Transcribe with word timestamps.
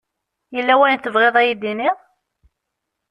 Yella 0.55 0.73
wayen 0.79 0.99
tebɣiḍ 1.01 1.35
ad 1.37 1.45
yi-d-tiniḍ? 1.47 1.97